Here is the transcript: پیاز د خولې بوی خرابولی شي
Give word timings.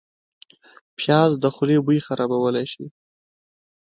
پیاز 0.97 1.31
د 1.39 1.45
خولې 1.55 1.77
بوی 1.85 1.99
خرابولی 2.07 2.65
شي 2.73 2.85